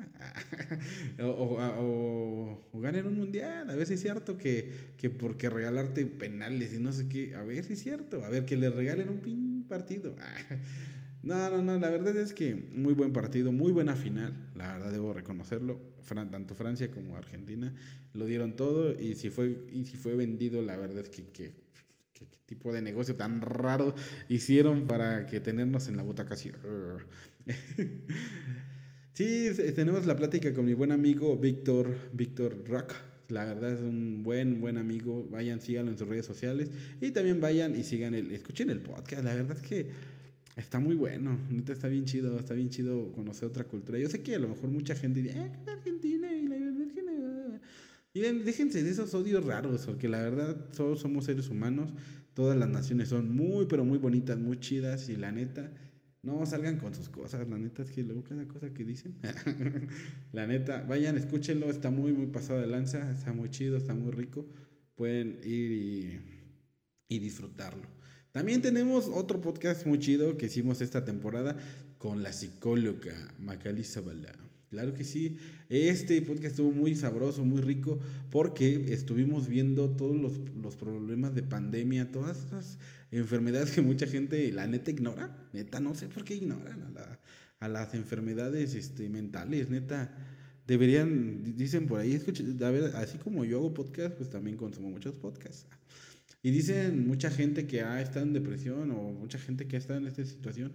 o, 1.19 2.63
o, 2.71 2.79
ganen 2.79 3.05
un 3.05 3.17
mundial, 3.17 3.69
a 3.69 3.75
ver 3.75 3.85
si 3.85 3.95
es 3.95 4.01
cierto 4.01 4.37
que, 4.37 4.71
que 4.95 5.09
porque 5.09 5.49
regalarte 5.49 6.05
penales 6.05 6.73
y 6.73 6.79
no 6.79 6.93
sé 6.93 7.09
qué, 7.09 7.35
a 7.35 7.43
ver 7.43 7.65
si 7.65 7.73
es 7.73 7.83
cierto, 7.83 8.23
a 8.23 8.29
ver 8.29 8.45
que 8.45 8.55
le 8.55 8.69
regalen 8.69 9.09
un 9.09 9.19
pin 9.19 9.65
partido. 9.67 10.15
No, 11.23 11.49
no, 11.49 11.61
no, 11.61 11.77
la 11.77 11.89
verdad 11.89 12.17
es 12.17 12.33
que 12.33 12.55
muy 12.55 12.93
buen 12.93 13.13
partido, 13.13 13.51
muy 13.51 13.71
buena 13.71 13.95
final, 13.95 14.33
la 14.55 14.73
verdad 14.73 14.91
debo 14.91 15.13
reconocerlo, 15.13 15.79
tanto 16.31 16.55
Francia 16.55 16.89
como 16.89 17.15
Argentina 17.15 17.73
lo 18.13 18.25
dieron 18.25 18.55
todo 18.55 18.99
y 18.99 19.15
si 19.15 19.29
fue, 19.29 19.65
y 19.71 19.85
si 19.85 19.97
fue 19.97 20.15
vendido, 20.15 20.61
la 20.61 20.75
verdad 20.77 20.99
es 20.99 21.09
que, 21.09 21.25
qué 21.31 21.53
tipo 22.45 22.73
de 22.73 22.81
negocio 22.81 23.15
tan 23.15 23.41
raro 23.41 23.95
hicieron 24.27 24.85
para 24.87 25.25
que 25.25 25.39
tenernos 25.39 25.87
en 25.87 25.95
la 25.95 26.03
butaca 26.03 26.33
así. 26.33 26.51
sí, 29.13 29.49
tenemos 29.73 30.05
la 30.05 30.15
plática 30.17 30.53
con 30.53 30.65
mi 30.65 30.73
buen 30.73 30.91
amigo 30.91 31.37
Víctor, 31.37 31.95
Víctor 32.11 32.63
Rock. 32.67 32.93
La 33.29 33.45
verdad 33.45 33.71
es 33.71 33.79
un 33.79 34.23
buen, 34.23 34.59
buen 34.59 34.77
amigo. 34.77 35.25
Vayan, 35.31 35.61
síganlo 35.61 35.91
en 35.91 35.97
sus 35.97 36.09
redes 36.09 36.25
sociales. 36.25 36.69
Y 36.99 37.11
también 37.11 37.39
vayan 37.39 37.73
y 37.79 37.85
sigan 37.85 38.13
el, 38.13 38.31
escuchen 38.31 38.69
el 38.69 38.81
podcast. 38.81 39.23
La 39.23 39.33
verdad 39.33 39.55
es 39.55 39.63
que 39.65 39.87
Está 40.55 40.79
muy 40.79 40.95
bueno, 40.95 41.39
está 41.67 41.87
bien 41.87 42.05
chido, 42.05 42.37
está 42.37 42.53
bien 42.53 42.69
chido 42.69 43.11
conocer 43.13 43.47
otra 43.47 43.63
cultura. 43.63 43.97
Yo 43.99 44.09
sé 44.09 44.21
que 44.21 44.35
a 44.35 44.39
lo 44.39 44.49
mejor 44.49 44.69
mucha 44.69 44.95
gente 44.95 45.21
dice, 45.21 45.39
eh, 45.39 45.51
Argentina 45.67 46.31
y 46.31 46.47
la 46.47 46.55
Argentina. 46.55 47.11
Y 48.13 48.19
déjense 48.19 48.83
de 48.83 48.89
esos 48.89 49.13
odios 49.13 49.45
raros, 49.45 49.85
porque 49.85 50.09
la 50.09 50.21
verdad 50.21 50.69
todos 50.75 50.99
somos 50.99 51.25
seres 51.25 51.49
humanos, 51.49 51.93
todas 52.33 52.57
las 52.57 52.67
naciones 52.67 53.07
son 53.07 53.33
muy, 53.33 53.67
pero 53.67 53.85
muy 53.85 53.97
bonitas, 53.97 54.37
muy 54.37 54.59
chidas, 54.59 55.07
y 55.07 55.15
la 55.15 55.31
neta, 55.31 55.71
no 56.21 56.45
salgan 56.45 56.77
con 56.77 56.93
sus 56.93 57.07
cosas, 57.07 57.47
la 57.47 57.57
neta 57.57 57.83
es 57.83 57.91
que 57.91 58.03
luego 58.03 58.23
cada 58.23 58.45
cosa 58.49 58.73
que 58.73 58.83
dicen, 58.83 59.15
la 60.33 60.45
neta, 60.45 60.83
vayan, 60.83 61.15
escúchenlo, 61.15 61.69
está 61.69 61.89
muy, 61.89 62.11
muy 62.11 62.27
pasado 62.27 62.59
de 62.59 62.67
lanza, 62.67 63.09
está 63.11 63.31
muy 63.31 63.49
chido, 63.49 63.77
está 63.77 63.93
muy 63.93 64.11
rico, 64.11 64.45
pueden 64.95 65.39
ir 65.45 66.19
y 67.07 67.19
disfrutarlo. 67.19 68.00
También 68.31 68.61
tenemos 68.61 69.09
otro 69.13 69.41
podcast 69.41 69.85
muy 69.85 69.99
chido 69.99 70.37
que 70.37 70.45
hicimos 70.45 70.79
esta 70.79 71.03
temporada 71.03 71.57
con 71.97 72.23
la 72.23 72.31
psicóloga 72.31 73.13
Macali 73.39 73.83
Zabala. 73.83 74.31
Claro 74.69 74.93
que 74.93 75.03
sí, 75.03 75.37
este 75.67 76.21
podcast 76.21 76.51
estuvo 76.51 76.71
muy 76.71 76.95
sabroso, 76.95 77.43
muy 77.43 77.59
rico, 77.59 77.99
porque 78.29 78.93
estuvimos 78.93 79.49
viendo 79.49 79.89
todos 79.89 80.15
los, 80.15 80.39
los 80.55 80.77
problemas 80.77 81.35
de 81.35 81.43
pandemia, 81.43 82.09
todas 82.09 82.45
esas 82.45 82.77
enfermedades 83.11 83.71
que 83.71 83.81
mucha 83.81 84.07
gente, 84.07 84.49
la 84.53 84.65
neta, 84.65 84.91
ignora. 84.91 85.49
Neta, 85.51 85.81
no 85.81 85.93
sé 85.93 86.07
por 86.07 86.23
qué 86.23 86.35
ignoran 86.35 86.83
a 86.83 86.89
la, 86.89 87.19
a 87.59 87.67
las 87.67 87.93
enfermedades 87.95 88.75
este, 88.75 89.09
mentales, 89.09 89.69
neta. 89.69 90.15
Deberían, 90.65 91.57
dicen 91.57 91.85
por 91.85 91.99
ahí, 91.99 92.15
a 92.15 92.69
ver, 92.69 92.95
así 92.95 93.17
como 93.17 93.43
yo 93.43 93.57
hago 93.57 93.73
podcast, 93.73 94.15
pues 94.15 94.29
también 94.29 94.55
consumo 94.55 94.89
muchos 94.89 95.15
podcasts. 95.17 95.67
Y 96.43 96.51
dicen 96.51 97.07
mucha 97.07 97.29
gente 97.29 97.67
que 97.67 97.81
ha 97.81 98.01
estado 98.01 98.25
en 98.25 98.33
depresión 98.33 98.91
o 98.91 99.11
mucha 99.13 99.37
gente 99.37 99.67
que 99.67 99.75
ha 99.75 99.79
estado 99.79 99.99
en 99.99 100.07
esta 100.07 100.25
situación, 100.25 100.73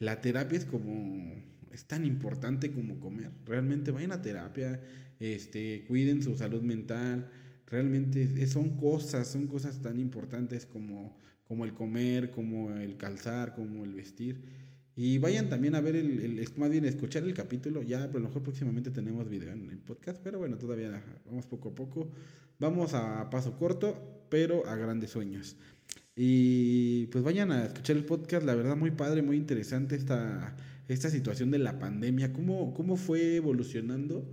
la 0.00 0.20
terapia 0.20 0.58
es 0.58 0.64
como, 0.64 1.34
es 1.72 1.84
tan 1.84 2.04
importante 2.04 2.72
como 2.72 2.98
comer. 2.98 3.30
Realmente 3.44 3.90
vayan 3.92 4.12
a 4.12 4.22
terapia, 4.22 4.80
este, 5.20 5.84
cuiden 5.86 6.22
su 6.22 6.36
salud 6.36 6.62
mental. 6.62 7.30
Realmente 7.66 8.46
son 8.46 8.76
cosas, 8.76 9.28
son 9.28 9.46
cosas 9.46 9.80
tan 9.80 9.98
importantes 9.98 10.66
como, 10.66 11.16
como 11.44 11.64
el 11.64 11.74
comer, 11.74 12.30
como 12.30 12.72
el 12.72 12.96
calzar, 12.96 13.54
como 13.54 13.84
el 13.84 13.94
vestir. 13.94 14.42
Y 14.96 15.18
vayan 15.18 15.48
también 15.48 15.74
a 15.74 15.80
ver 15.80 15.96
el, 15.96 16.20
el, 16.20 16.48
más 16.56 16.70
bien 16.70 16.84
escuchar 16.84 17.24
el 17.24 17.34
capítulo. 17.34 17.82
Ya 17.82 18.04
a 18.04 18.06
lo 18.06 18.20
mejor 18.20 18.42
próximamente 18.42 18.90
tenemos 18.90 19.28
video 19.28 19.52
en 19.52 19.68
el 19.70 19.78
podcast, 19.78 20.20
pero 20.22 20.38
bueno, 20.38 20.56
todavía 20.56 21.02
vamos 21.26 21.46
poco 21.46 21.70
a 21.70 21.74
poco. 21.74 22.10
Vamos 22.60 22.94
a 22.94 23.28
paso 23.30 23.58
corto, 23.58 24.23
pero 24.34 24.66
a 24.66 24.74
grandes 24.74 25.10
sueños. 25.10 25.54
Y 26.16 27.06
pues 27.12 27.22
vayan 27.22 27.52
a 27.52 27.66
escuchar 27.66 27.94
el 27.94 28.04
podcast, 28.04 28.44
la 28.44 28.56
verdad 28.56 28.74
muy 28.74 28.90
padre, 28.90 29.22
muy 29.22 29.36
interesante 29.36 29.94
esta, 29.94 30.56
esta 30.88 31.08
situación 31.08 31.52
de 31.52 31.60
la 31.60 31.78
pandemia, 31.78 32.32
cómo, 32.32 32.74
cómo 32.74 32.96
fue 32.96 33.36
evolucionando 33.36 34.28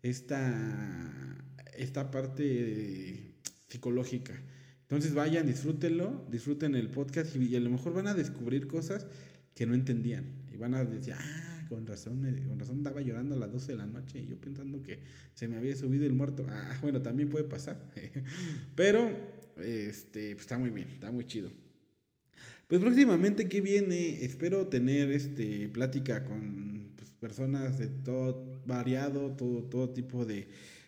esta, 0.00 1.36
esta 1.76 2.10
parte 2.10 3.34
psicológica. 3.68 4.32
Entonces 4.80 5.12
vayan, 5.12 5.46
disfrútenlo, 5.46 6.24
disfruten 6.30 6.74
el 6.74 6.88
podcast 6.88 7.36
y, 7.36 7.54
a 7.54 7.60
lo 7.60 7.68
mejor 7.68 7.92
van 7.92 8.06
a 8.06 8.14
descubrir 8.14 8.66
cosas 8.66 9.06
que 9.54 9.66
no 9.66 9.74
entendían. 9.74 10.24
Y 10.50 10.56
van 10.56 10.74
a 10.74 10.86
decir, 10.86 11.12
ah, 11.18 11.53
con 11.74 11.86
razón, 11.86 12.22
con 12.46 12.58
razón 12.58 12.78
estaba 12.78 13.00
llorando 13.00 13.34
a 13.34 13.38
las 13.38 13.52
12 13.52 13.72
de 13.72 13.78
la 13.78 13.86
noche 13.86 14.20
y 14.20 14.26
yo 14.26 14.36
pensando 14.36 14.80
que 14.80 15.00
se 15.34 15.48
me 15.48 15.56
había 15.56 15.74
subido 15.74 16.06
el 16.06 16.12
muerto. 16.12 16.46
Ah, 16.48 16.78
bueno, 16.82 17.02
también 17.02 17.28
puede 17.28 17.44
pasar. 17.44 17.90
Pero, 18.76 19.10
este, 19.56 20.34
pues 20.34 20.42
está 20.42 20.56
muy 20.56 20.70
bien, 20.70 20.88
está 20.88 21.10
muy 21.10 21.24
chido. 21.26 21.50
Pues 22.68 22.80
próximamente, 22.80 23.48
¿qué 23.48 23.60
viene? 23.60 24.24
Espero 24.24 24.68
tener 24.68 25.10
este, 25.10 25.68
plática 25.68 26.24
con 26.24 26.92
pues, 26.96 27.10
personas 27.10 27.78
de 27.78 27.88
todo 27.88 28.62
variado, 28.66 29.32
todo, 29.32 29.64
todo 29.64 29.90
tipo 29.90 30.24
de, 30.24 30.46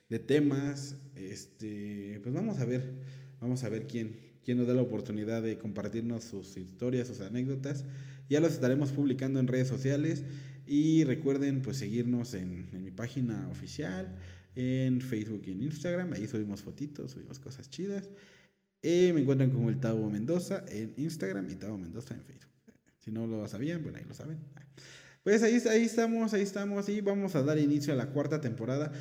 de 0.08 0.18
temas. 0.20 0.96
Este, 1.16 2.20
pues 2.22 2.32
vamos 2.32 2.60
a 2.60 2.64
ver, 2.64 2.94
vamos 3.40 3.64
a 3.64 3.68
ver 3.68 3.88
quién, 3.88 4.16
quién 4.44 4.56
nos 4.58 4.68
da 4.68 4.74
la 4.74 4.82
oportunidad 4.82 5.42
de 5.42 5.58
compartirnos 5.58 6.22
sus 6.22 6.56
historias, 6.56 7.08
sus 7.08 7.20
anécdotas. 7.22 7.84
Ya 8.28 8.40
los 8.40 8.52
estaremos 8.52 8.92
publicando 8.92 9.38
en 9.40 9.46
redes 9.46 9.68
sociales 9.68 10.24
y 10.66 11.04
recuerden 11.04 11.62
pues 11.62 11.78
seguirnos 11.78 12.34
en, 12.34 12.68
mi 12.82 12.90
página 12.90 13.48
oficial, 13.50 14.16
en 14.54 15.00
Facebook 15.00 15.42
y 15.46 15.52
en 15.52 15.62
Instagram. 15.62 16.12
Ahí 16.12 16.26
subimos 16.26 16.62
fotitos, 16.62 17.12
subimos 17.12 17.38
cosas 17.38 17.70
chidas. 17.70 18.08
Eh, 18.82 19.12
me 19.14 19.22
encuentran 19.22 19.50
como 19.50 19.68
el 19.68 19.78
Tavo 19.78 20.10
Mendoza 20.10 20.64
en 20.68 20.94
Instagram 20.96 21.50
y 21.50 21.54
Tavo 21.56 21.78
Mendoza 21.78 22.14
en 22.14 22.22
Facebook. 22.22 22.52
Si 22.98 23.10
no 23.10 23.26
lo 23.26 23.46
sabían, 23.46 23.82
bueno, 23.82 23.98
ahí 23.98 24.04
lo 24.06 24.14
saben. 24.14 24.38
Pues 25.22 25.42
ahí, 25.42 25.60
ahí 25.70 25.82
estamos, 25.82 26.34
ahí 26.34 26.42
estamos 26.42 26.88
y 26.88 27.00
vamos 27.00 27.34
a 27.34 27.42
dar 27.42 27.58
inicio 27.58 27.92
a 27.92 27.96
la 27.96 28.10
cuarta 28.10 28.40
temporada. 28.40 28.92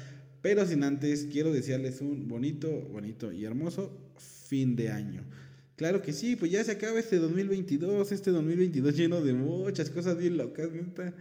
Pero 0.42 0.66
sin 0.66 0.84
antes, 0.84 1.28
quiero 1.32 1.52
desearles 1.52 2.02
un 2.02 2.28
bonito, 2.28 2.70
bonito 2.70 3.32
y 3.32 3.46
hermoso 3.46 3.98
fin 4.18 4.76
de 4.76 4.90
año. 4.90 5.24
Claro 5.76 6.02
que 6.02 6.14
sí, 6.14 6.36
pues 6.36 6.52
ya 6.52 6.64
se 6.64 6.72
acaba 6.72 7.00
este 7.00 7.18
2022, 7.18 8.12
este 8.12 8.32
2022 8.32 8.96
lleno 8.96 9.22
de 9.22 9.34
muchas 9.34 9.90
cosas 9.90 10.18
bien 10.18 10.38
locas, 10.38 10.72
neta. 10.72 11.14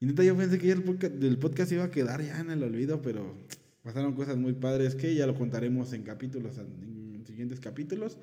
Y 0.00 0.06
neta 0.06 0.22
yo 0.22 0.36
pensé 0.36 0.58
que 0.58 0.70
el 0.70 0.82
podcast, 0.82 1.14
podcast 1.40 1.72
iba 1.72 1.84
a 1.84 1.90
quedar 1.90 2.22
ya 2.22 2.40
en 2.40 2.50
el 2.50 2.62
olvido, 2.62 3.02
pero 3.02 3.36
pasaron 3.82 4.14
cosas 4.14 4.36
muy 4.36 4.52
padres 4.52 4.94
que 4.94 5.14
ya 5.14 5.26
lo 5.26 5.34
contaremos 5.34 5.92
en 5.92 6.04
capítulos, 6.04 6.58
en 6.58 7.24
siguientes 7.26 7.58
capítulos, 7.58 8.16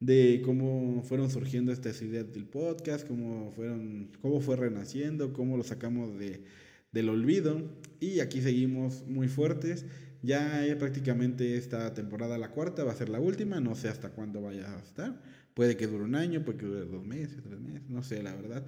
de 0.00 0.40
cómo 0.44 1.02
fueron 1.02 1.30
surgiendo 1.30 1.72
estas 1.72 2.00
ideas 2.00 2.32
del 2.32 2.46
podcast, 2.46 3.06
cómo, 3.06 3.52
fueron, 3.52 4.12
cómo 4.22 4.40
fue 4.40 4.56
renaciendo, 4.56 5.32
cómo 5.32 5.56
lo 5.56 5.62
sacamos 5.62 6.18
de, 6.18 6.44
del 6.92 7.10
olvido. 7.10 7.62
Y 8.00 8.20
aquí 8.20 8.40
seguimos 8.40 9.04
muy 9.06 9.28
fuertes. 9.28 9.84
Ya 10.22 10.64
prácticamente 10.78 11.56
esta 11.58 11.92
temporada, 11.92 12.38
la 12.38 12.50
cuarta, 12.50 12.82
va 12.82 12.92
a 12.92 12.96
ser 12.96 13.10
la 13.10 13.20
última. 13.20 13.60
No 13.60 13.74
sé 13.74 13.88
hasta 13.88 14.10
cuándo 14.10 14.40
vaya 14.40 14.74
a 14.74 14.80
estar. 14.80 15.20
Puede 15.52 15.76
que 15.76 15.86
dure 15.86 16.04
un 16.04 16.14
año, 16.14 16.44
puede 16.44 16.58
que 16.58 16.66
dure 16.66 16.86
dos 16.86 17.04
meses, 17.04 17.42
tres 17.42 17.60
meses, 17.60 17.88
no 17.88 18.02
sé 18.02 18.22
la 18.22 18.34
verdad. 18.34 18.64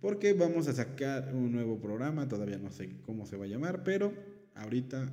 Porque 0.00 0.32
vamos 0.32 0.68
a 0.68 0.72
sacar 0.72 1.34
un 1.34 1.52
nuevo 1.52 1.80
programa, 1.80 2.28
todavía 2.28 2.58
no 2.58 2.70
sé 2.70 2.90
cómo 3.02 3.26
se 3.26 3.36
va 3.36 3.46
a 3.46 3.48
llamar, 3.48 3.82
pero 3.82 4.12
ahorita 4.54 5.10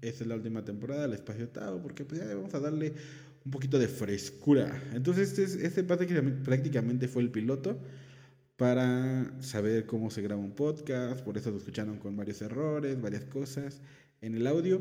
es 0.00 0.24
la 0.26 0.36
última 0.36 0.64
temporada 0.64 1.02
del 1.02 1.14
Espacio 1.14 1.48
Tao, 1.48 1.82
porque 1.82 2.04
pues 2.04 2.20
ya 2.20 2.34
vamos 2.34 2.54
a 2.54 2.60
darle 2.60 2.94
un 3.44 3.50
poquito 3.50 3.78
de 3.78 3.88
frescura. 3.88 4.82
Entonces 4.92 5.38
este, 5.38 5.66
este 5.66 5.82
prácticamente 5.82 7.08
fue 7.08 7.22
el 7.22 7.30
piloto 7.30 7.80
para 8.56 9.40
saber 9.40 9.86
cómo 9.86 10.10
se 10.10 10.22
graba 10.22 10.40
un 10.40 10.52
podcast, 10.52 11.20
por 11.20 11.36
eso 11.36 11.50
lo 11.50 11.58
escucharon 11.58 11.98
con 11.98 12.16
varios 12.16 12.42
errores, 12.42 13.00
varias 13.00 13.24
cosas 13.24 13.80
en 14.20 14.34
el 14.34 14.46
audio. 14.46 14.80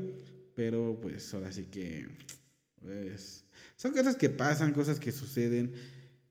Pero 0.55 0.99
pues 0.99 1.31
ahora 1.33 1.51
sí 1.51 1.65
que 1.65 2.07
pues, 2.81 3.45
son 3.75 3.93
cosas 3.93 4.15
que 4.15 4.29
pasan, 4.29 4.73
cosas 4.73 4.99
que 4.99 5.11
suceden. 5.11 5.73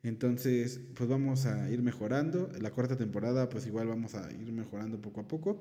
Entonces, 0.06 0.80
pues 0.94 1.08
vamos 1.08 1.46
a 1.46 1.70
ir 1.70 1.82
mejorando. 1.82 2.50
La 2.60 2.70
cuarta 2.70 2.96
temporada, 2.96 3.48
pues 3.48 3.66
igual 3.66 3.88
vamos 3.88 4.14
a 4.14 4.30
ir 4.32 4.52
mejorando 4.52 5.00
poco 5.00 5.20
a 5.20 5.28
poco 5.28 5.60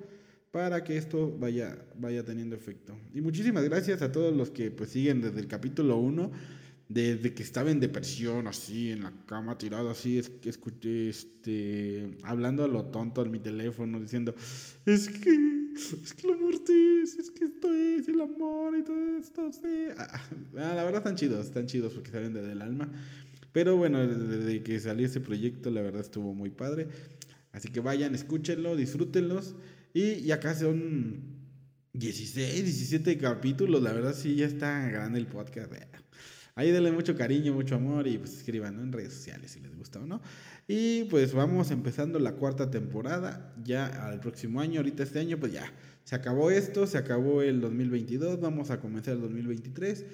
para 0.52 0.84
que 0.84 0.98
esto 0.98 1.36
vaya, 1.38 1.78
vaya 2.00 2.24
teniendo 2.24 2.56
efecto. 2.56 2.96
Y 3.14 3.22
muchísimas 3.22 3.64
gracias 3.66 4.02
a 4.02 4.12
todos 4.12 4.34
los 4.34 4.52
que 4.52 4.72
pues 4.72 4.92
siguen 4.92 5.20
desde 5.20 5.40
el 5.42 5.48
capítulo 5.48 5.98
1, 5.98 6.32
desde 6.88 7.34
que 7.34 7.44
estaba 7.44 7.72
en 7.72 7.80
depresión, 7.80 8.48
así, 8.48 8.92
en 8.92 9.04
la 9.04 9.12
cama 9.26 9.58
tirado, 9.58 9.90
así, 9.90 10.20
es 10.20 10.30
que 10.30 10.50
escuché, 10.50 11.10
este, 11.10 12.16
hablando 12.24 12.64
a 12.64 12.68
lo 12.68 12.86
tonto 12.86 13.26
en 13.26 13.32
mi 13.32 13.40
teléfono, 13.40 14.00
diciendo, 14.00 14.34
es 14.86 15.10
que 15.10 15.56
es 15.76 16.14
que 16.14 16.28
la 16.28 16.38
muerte 16.38 17.02
es, 17.04 17.16
es 17.16 17.32
que 17.32 17.46
esto 17.46 17.74
es 17.74 18.08
el 18.08 18.22
amor 18.22 18.78
y 18.78 18.84
todo 18.84 19.18
esto, 19.18 19.52
sí. 19.52 19.88
Ah, 19.98 20.22
ah, 20.58 20.74
la 20.74 20.84
verdad 20.86 21.00
están 21.00 21.16
chidos, 21.16 21.48
están 21.48 21.66
chidos 21.66 21.94
porque 21.94 22.12
salen 22.12 22.34
desde 22.34 22.54
el 22.54 22.62
alma. 22.62 22.90
Pero 23.56 23.78
bueno, 23.78 24.06
desde 24.06 24.62
que 24.64 24.78
salió 24.82 25.06
ese 25.06 25.22
proyecto, 25.22 25.72
la 25.72 25.82
verdad 25.82 26.02
estuvo 26.02 26.34
muy 26.34 26.50
padre. 26.50 26.90
Así 27.54 27.70
que 27.70 27.80
vayan, 27.80 28.14
escúchenlo, 28.14 28.76
disfrútenlos. 28.76 29.56
Y, 29.94 30.16
y 30.16 30.34
acá 30.34 30.54
son 30.54 31.22
16, 31.94 32.66
17 32.66 33.18
capítulos. 33.18 33.82
La 33.82 33.94
verdad 33.94 34.14
sí, 34.14 34.36
ya 34.36 34.46
está 34.46 34.86
grande 34.90 35.20
el 35.20 35.28
podcast. 35.28 35.72
Ahí 36.56 36.72
denle 36.72 36.92
mucho 36.92 37.16
cariño, 37.16 37.54
mucho 37.54 37.76
amor 37.76 38.08
y 38.08 38.18
pues 38.18 38.36
escriban 38.36 38.78
en 38.78 38.92
redes 38.92 39.14
sociales 39.14 39.52
si 39.52 39.62
les 39.62 39.74
gusta 39.74 40.00
o 40.00 40.06
no. 40.06 40.22
Y 40.68 41.06
pues 41.06 41.34
vamos 41.34 41.72
empezando 41.72 42.20
la 42.20 42.34
cuarta 42.34 42.70
temporada 42.70 43.56
ya 43.64 43.86
al 43.86 44.20
próximo 44.20 44.60
año. 44.60 44.82
Ahorita 44.82 45.04
este 45.04 45.20
año 45.20 45.40
pues 45.40 45.54
ya 45.54 45.72
se 46.04 46.16
acabó 46.16 46.52
esto, 46.52 46.88
se 46.88 46.98
acabó 46.98 47.42
el 47.42 47.62
2022, 47.62 48.40
vamos 48.42 48.70
a 48.70 48.82
comenzar 48.82 49.14
el 49.16 49.22
2023. 49.22 50.06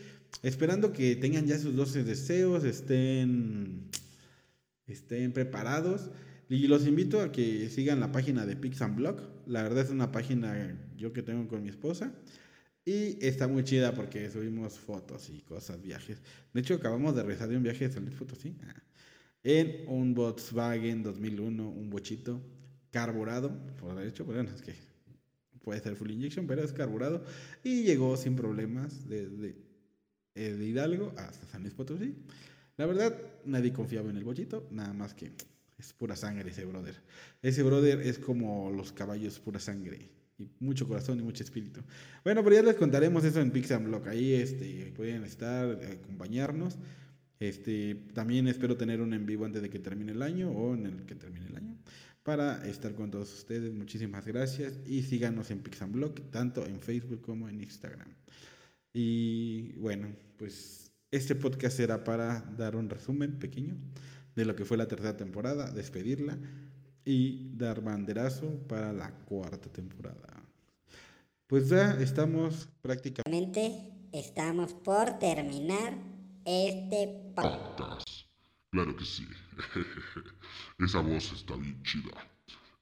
Esperando 0.43 0.91
que 0.93 1.15
tengan 1.15 1.45
ya 1.45 1.57
sus 1.59 1.75
12 1.75 2.03
deseos, 2.03 2.63
estén, 2.63 3.89
estén 4.88 5.33
preparados. 5.33 6.09
Y 6.50 6.67
los 6.67 6.85
invito 6.85 7.21
a 7.21 7.31
que 7.31 7.69
sigan 7.69 8.00
la 8.00 8.11
página 8.11 8.45
de 8.45 8.55
Pix 8.55 8.81
and 8.81 8.95
Blog. 8.95 9.21
La 9.45 9.63
verdad 9.63 9.85
es 9.85 9.91
una 9.91 10.11
página 10.11 10.77
yo 10.97 11.13
que 11.13 11.21
tengo 11.21 11.47
con 11.47 11.63
mi 11.63 11.69
esposa. 11.69 12.13
Y 12.83 13.23
está 13.25 13.47
muy 13.47 13.63
chida 13.63 13.93
porque 13.93 14.29
subimos 14.31 14.79
fotos 14.79 15.29
y 15.29 15.41
cosas, 15.41 15.81
viajes. 15.81 16.17
De 16.53 16.61
hecho, 16.61 16.75
acabamos 16.75 17.15
de 17.15 17.21
regresar 17.21 17.47
de 17.47 17.57
un 17.57 17.63
viaje 17.63 17.88
de 17.88 17.93
salir 17.93 18.11
fotos, 18.11 18.39
¿sí? 18.39 18.55
Ah 18.63 18.81
en 19.43 19.83
un 19.88 20.13
Volkswagen 20.13 21.03
2001, 21.03 21.69
un 21.69 21.89
bochito 21.89 22.41
carburado, 22.91 23.51
por 23.77 24.01
hecho, 24.03 24.25
bueno, 24.25 24.50
es 24.53 24.61
que 24.61 24.75
puede 25.63 25.79
ser 25.79 25.95
full 25.95 26.11
injection, 26.11 26.47
pero 26.47 26.63
es 26.63 26.73
carburado, 26.73 27.23
y 27.63 27.83
llegó 27.83 28.17
sin 28.17 28.35
problemas 28.35 29.07
de 30.35 30.65
Hidalgo 30.65 31.13
hasta 31.17 31.45
San 31.47 31.61
Luis 31.61 31.73
Potosí. 31.73 32.15
La 32.77 32.85
verdad, 32.85 33.15
nadie 33.45 33.73
confiaba 33.73 34.09
en 34.09 34.17
el 34.17 34.23
bochito, 34.23 34.67
nada 34.71 34.93
más 34.93 35.13
que 35.13 35.31
es 35.77 35.93
pura 35.93 36.15
sangre 36.15 36.50
ese 36.50 36.65
brother. 36.65 36.95
Ese 37.41 37.63
brother 37.63 38.01
es 38.01 38.19
como 38.19 38.71
los 38.71 38.91
caballos, 38.91 39.39
pura 39.39 39.59
sangre. 39.59 40.09
Y 40.38 40.50
mucho 40.59 40.88
corazón 40.88 41.19
y 41.19 41.23
mucho 41.23 41.43
espíritu. 41.43 41.81
Bueno, 42.23 42.43
pero 42.43 42.55
ya 42.55 42.63
les 42.63 42.75
contaremos 42.75 43.23
eso 43.23 43.41
en 43.41 43.51
Block. 43.83 44.07
Ahí 44.07 44.33
este, 44.33 44.91
pueden 44.95 45.23
estar, 45.23 45.79
acompañarnos. 45.83 46.77
Este, 47.39 47.95
también 48.13 48.47
espero 48.47 48.77
tener 48.77 49.01
un 49.01 49.13
en 49.13 49.25
vivo 49.25 49.45
antes 49.45 49.61
de 49.61 49.69
que 49.69 49.79
termine 49.79 50.11
el 50.11 50.21
año 50.21 50.51
o 50.51 50.73
en 50.73 50.85
el 50.85 51.05
que 51.05 51.15
termine 51.15 51.47
el 51.47 51.57
año 51.57 51.77
para 52.23 52.63
estar 52.67 52.93
con 52.93 53.09
todos 53.11 53.33
ustedes. 53.33 53.73
Muchísimas 53.73 54.25
gracias 54.25 54.79
y 54.85 55.01
síganos 55.03 55.50
en 55.51 55.59
Pixanblog, 55.59 56.31
tanto 56.31 56.65
en 56.65 56.79
Facebook 56.79 57.21
como 57.21 57.50
en 57.50 57.61
Instagram. 57.61 58.09
Y 58.93 59.74
bueno, 59.74 60.10
pues 60.38 60.91
este 61.12 61.36
podcast 61.36 61.77
será 61.77 62.03
para 62.03 62.41
dar 62.57 62.75
un 62.75 62.89
resumen 62.89 63.39
pequeño 63.39 63.75
de 64.36 64.45
lo 64.45 64.55
que 64.55 64.65
fue 64.65 64.77
la 64.77 64.88
tercera 64.88 65.17
temporada, 65.17 65.71
despedirla 65.71 66.38
y 67.05 67.51
dar 67.55 67.81
banderazo 67.81 68.48
para 68.67 68.93
la 68.93 69.12
cuarta 69.25 69.69
temporada. 69.69 70.43
Pues 71.48 71.69
ya 71.69 72.00
estamos 72.00 72.69
prácticamente... 72.81 73.88
Estamos 74.13 74.74
por 74.74 75.19
terminar 75.19 75.98
este 76.43 77.31
podcast. 77.33 78.05
Claro 78.69 78.93
que 78.98 79.05
sí. 79.05 79.25
Esa 80.79 81.00
voz 81.00 81.31
está 81.31 81.55
bien 81.55 81.81
chida. 81.83 82.12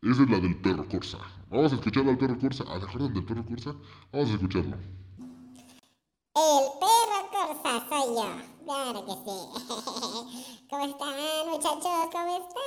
Esa 0.01 0.23
es 0.23 0.29
la 0.29 0.39
del 0.39 0.59
perro 0.59 0.87
Corsa. 0.87 1.19
Vamos 1.51 1.71
a 1.71 1.75
escucharlo 1.75 2.09
al 2.09 2.17
perro 2.17 2.39
Corsa. 2.39 2.63
¿Ah, 2.67 2.79
¿te 2.79 2.85
acuerdan 2.85 3.13
del 3.13 3.25
perro 3.25 3.45
Corsa? 3.45 3.75
Vamos 4.11 4.31
a 4.31 4.33
escucharlo. 4.33 4.75
El 6.39 6.71
perro 6.79 7.19
Corsa 7.31 7.73
soy 7.89 8.15
yo. 8.15 8.29
Claro 8.63 9.05
que 9.05 9.11
sí. 9.11 9.37
¿Cómo 10.69 10.85
están, 10.85 11.49
muchachos? 11.49 12.07
¿Cómo 12.13 12.37
están? 12.37 12.63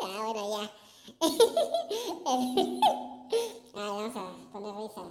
Ah, 0.00 0.22
bueno, 0.24 0.42
ya. 0.50 0.64
Ay, 2.26 2.80
vamos 3.74 4.16
a 4.16 4.50
poner 4.50 4.74
risa. 4.76 5.02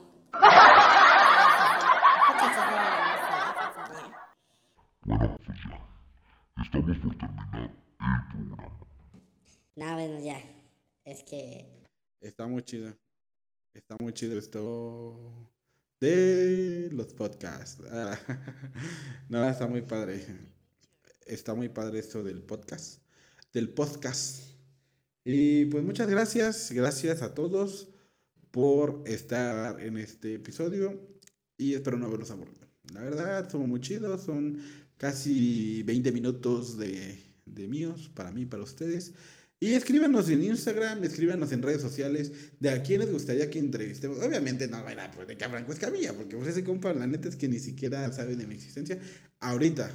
Bueno, 5.05 5.37
pues 5.45 5.57
ya. 5.69 5.77
Estamos 6.63 6.97
por 6.97 7.15
terminar 7.17 7.53
el 7.53 8.47
programa. 8.47 8.79
No, 9.75 9.93
bueno, 9.93 10.19
ya. 10.21 10.41
Es 11.05 11.23
que. 11.23 11.85
Está 12.19 12.47
muy 12.47 12.63
chido. 12.63 12.97
Está 13.75 13.95
muy 13.99 14.13
chido 14.13 14.39
esto 14.39 15.58
de 15.99 16.89
los 16.91 17.13
podcasts. 17.13 17.83
Ah, 17.91 18.17
no, 19.29 19.47
está 19.49 19.67
muy 19.67 19.81
padre. 19.81 20.25
Está 21.25 21.53
muy 21.53 21.69
padre 21.69 21.99
esto 21.99 22.23
del 22.23 22.41
podcast. 22.41 23.01
Del 23.53 23.69
podcast. 23.69 24.43
Y 25.23 25.65
pues 25.65 25.83
muchas 25.83 26.09
gracias. 26.09 26.71
Gracias 26.71 27.21
a 27.21 27.33
todos 27.33 27.89
por 28.51 29.03
estar 29.05 29.81
en 29.81 29.97
este 29.97 30.35
episodio. 30.35 30.99
Y 31.57 31.73
espero 31.73 31.97
no 31.97 32.07
haberlos 32.07 32.31
aburrido. 32.31 32.67
La 32.93 33.01
verdad, 33.01 33.49
somos 33.49 33.67
muy 33.67 33.81
chidos. 33.81 34.23
Son 34.23 34.57
casi 34.97 35.83
20 35.83 36.11
minutos 36.11 36.77
de, 36.77 37.19
de 37.45 37.67
míos, 37.67 38.09
para 38.13 38.31
mí, 38.31 38.45
para 38.45 38.63
ustedes. 38.63 39.13
Y 39.61 39.73
escríbanos 39.73 40.29
en 40.29 40.41
Instagram, 40.41 41.03
escríbanos 41.03 41.51
en 41.51 41.61
redes 41.61 41.81
sociales 41.81 42.31
de 42.61 42.69
a 42.69 42.81
quién 42.81 43.01
les 43.01 43.11
gustaría 43.11 43.49
que 43.49 43.59
entrevistemos. 43.59 44.19
Obviamente 44.19 44.69
no 44.69 44.87
era 44.87 45.11
pues, 45.11 45.27
de 45.27 45.35
que 45.37 45.49
Franco 45.49 45.73
Escamilla, 45.73 46.13
porque 46.13 46.37
pues 46.37 46.47
ese 46.47 46.63
compa, 46.63 46.93
la 46.93 47.07
neta 47.07 47.27
es 47.27 47.35
que 47.35 47.49
ni 47.49 47.59
siquiera 47.59 48.09
sabe 48.13 48.37
de 48.37 48.47
mi 48.47 48.55
existencia 48.55 48.97
ahorita. 49.41 49.91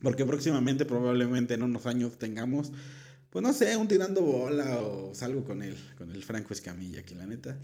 Porque 0.00 0.24
próximamente, 0.26 0.84
probablemente 0.84 1.54
en 1.54 1.62
unos 1.62 1.86
años, 1.86 2.18
tengamos, 2.18 2.72
pues 3.30 3.44
no 3.44 3.52
sé, 3.52 3.76
un 3.76 3.86
tirando 3.86 4.22
bola 4.22 4.80
o 4.80 5.14
salgo 5.14 5.44
con 5.44 5.62
él, 5.62 5.76
con 5.96 6.10
el 6.10 6.24
Franco 6.24 6.52
Escamilla, 6.52 7.04
que 7.04 7.14
la 7.14 7.26
neta, 7.26 7.56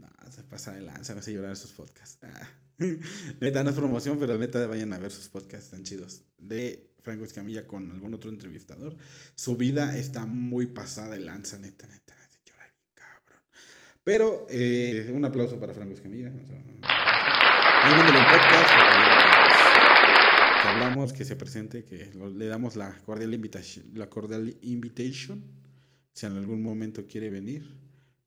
no, 0.00 0.32
se 0.32 0.42
pasa 0.42 0.72
de 0.72 0.82
lanza, 0.82 1.14
me 1.14 1.20
hace 1.20 1.32
llorar 1.32 1.56
sus 1.56 1.70
podcasts. 1.70 2.18
Ah. 2.22 2.61
neta, 3.40 3.62
no 3.62 3.70
es 3.70 3.76
promoción, 3.76 4.18
pero 4.18 4.38
neta, 4.38 4.66
vayan 4.66 4.92
a 4.92 4.98
ver 4.98 5.10
sus 5.10 5.28
podcasts 5.28 5.70
tan 5.70 5.82
chidos. 5.82 6.22
De 6.38 6.92
Franco 7.02 7.24
Escamilla 7.24 7.66
con 7.66 7.90
algún 7.90 8.14
otro 8.14 8.30
entrevistador. 8.30 8.96
Su 9.34 9.56
vida 9.56 9.96
está 9.96 10.26
muy 10.26 10.66
pasada 10.66 11.14
de 11.14 11.20
lanza, 11.20 11.58
neta, 11.58 11.86
neta. 11.86 12.14
llora 12.46 12.72
cabrón. 12.94 13.42
Pero 14.04 14.46
eh, 14.50 15.10
un 15.12 15.24
aplauso 15.24 15.58
para 15.58 15.74
Franco 15.74 15.94
Escamilla. 15.94 16.28
O 16.28 16.32
un 17.84 18.24
podcast, 18.24 18.70
que 20.62 20.68
hablamos, 20.68 21.12
que 21.12 21.24
se 21.24 21.34
presente, 21.34 21.84
que 21.84 22.12
le 22.36 22.46
damos 22.46 22.76
la 22.76 22.96
cordial 23.04 23.34
invitation, 23.34 23.86
la 23.94 24.08
cordial 24.08 24.56
invitation, 24.62 25.42
si 26.12 26.26
en 26.26 26.36
algún 26.36 26.62
momento 26.62 27.06
quiere 27.08 27.30
venir 27.30 27.76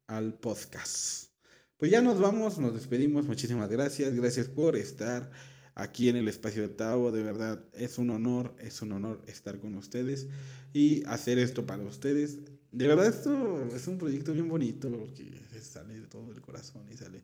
al 0.07 0.33
podcast. 0.33 1.34
Pues 1.77 1.91
ya 1.91 2.01
nos 2.01 2.19
vamos, 2.19 2.57
nos 2.57 2.73
despedimos. 2.73 3.25
Muchísimas 3.25 3.69
gracias. 3.69 4.13
Gracias 4.15 4.47
por 4.47 4.77
estar 4.77 5.29
aquí 5.75 6.07
en 6.07 6.15
el 6.15 6.27
espacio 6.27 6.61
de 6.61 6.69
Tavo. 6.69 7.11
De 7.11 7.21
verdad, 7.21 7.65
es 7.73 7.97
un 7.97 8.09
honor, 8.11 8.55
es 8.59 8.81
un 8.81 8.93
honor 8.93 9.21
estar 9.27 9.59
con 9.59 9.75
ustedes 9.75 10.27
y 10.73 11.05
hacer 11.05 11.37
esto 11.37 11.65
para 11.65 11.83
ustedes. 11.83 12.39
De 12.71 12.87
verdad, 12.87 13.07
esto 13.07 13.65
es 13.75 13.87
un 13.87 13.97
proyecto 13.97 14.33
bien 14.33 14.47
bonito 14.47 14.89
porque 14.89 15.41
sale 15.61 15.99
de 15.99 16.07
todo 16.07 16.31
el 16.31 16.41
corazón 16.41 16.87
y 16.89 16.95
sale 16.95 17.23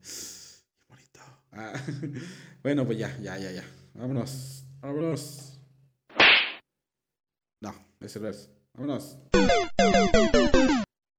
bonito. 0.89 1.19
Ah, 1.51 1.73
bueno, 2.63 2.85
pues 2.85 2.97
ya, 2.97 3.17
ya, 3.21 3.37
ya, 3.37 3.51
ya. 3.51 3.63
Vámonos, 3.93 4.65
vámonos. 4.81 5.59
No, 7.61 7.73
ese 8.01 8.19
no 8.19 8.27
es. 8.27 8.49
Vámonos. 8.73 9.17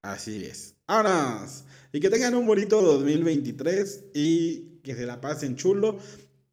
Así 0.03 0.45
es. 0.45 0.75
¡Vámonos! 0.88 1.65
Y 1.93 2.01
que 2.01 2.11
tengan 2.11 2.35
un 2.35 2.47
bonito 2.47 2.83
2023 2.83 4.07
y 4.15 4.81
que 4.83 4.95
se 4.95 5.07
la 5.07 5.21
pasen 5.21 5.57
chulo. 5.57 5.99